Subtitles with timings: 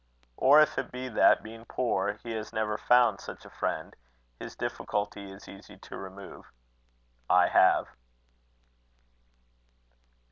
[0.35, 3.95] Or if it be that, being poor, he has never found such a friend;
[4.39, 6.51] his difficulty is easy to remove:
[7.29, 7.85] I have.